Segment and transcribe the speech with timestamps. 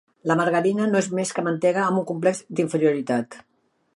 [0.29, 3.41] La margarina no és més que mantega amb un complex d'inferioritat.